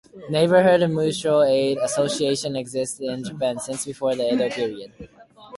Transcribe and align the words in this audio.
Neighborhood 0.31 0.89
mutual-aid 0.89 1.77
associations 1.77 2.55
existed 2.57 3.03
in 3.07 3.23
Japan 3.23 3.59
since 3.59 3.85
before 3.85 4.15
the 4.15 4.33
Edo 4.33 4.49
period. 4.49 4.91